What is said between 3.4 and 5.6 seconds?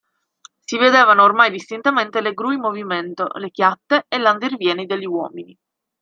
chiatte e l'andirivieni degli uomini.